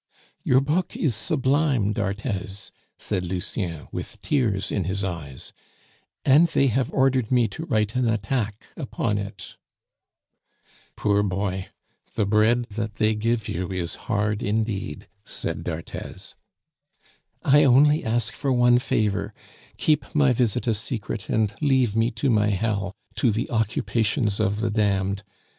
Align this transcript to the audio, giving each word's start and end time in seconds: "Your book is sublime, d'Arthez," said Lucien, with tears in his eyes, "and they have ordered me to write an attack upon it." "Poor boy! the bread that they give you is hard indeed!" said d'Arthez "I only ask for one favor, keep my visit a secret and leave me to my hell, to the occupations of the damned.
"Your 0.43 0.61
book 0.61 0.97
is 0.97 1.13
sublime, 1.13 1.93
d'Arthez," 1.93 2.71
said 2.97 3.23
Lucien, 3.23 3.87
with 3.91 4.19
tears 4.23 4.71
in 4.71 4.85
his 4.85 5.03
eyes, 5.03 5.53
"and 6.25 6.47
they 6.47 6.69
have 6.69 6.91
ordered 6.91 7.31
me 7.31 7.47
to 7.49 7.65
write 7.67 7.95
an 7.95 8.09
attack 8.09 8.63
upon 8.75 9.19
it." 9.19 9.57
"Poor 10.95 11.21
boy! 11.21 11.67
the 12.15 12.25
bread 12.25 12.63
that 12.71 12.95
they 12.95 13.13
give 13.13 13.47
you 13.47 13.67
is 13.71 13.93
hard 14.09 14.41
indeed!" 14.41 15.07
said 15.23 15.63
d'Arthez 15.63 16.33
"I 17.43 17.63
only 17.63 18.03
ask 18.03 18.33
for 18.33 18.51
one 18.51 18.79
favor, 18.79 19.35
keep 19.77 20.03
my 20.15 20.33
visit 20.33 20.65
a 20.65 20.73
secret 20.73 21.29
and 21.29 21.53
leave 21.61 21.95
me 21.95 22.09
to 22.09 22.31
my 22.31 22.49
hell, 22.49 22.91
to 23.17 23.29
the 23.29 23.51
occupations 23.51 24.39
of 24.39 24.61
the 24.61 24.71
damned. 24.71 25.21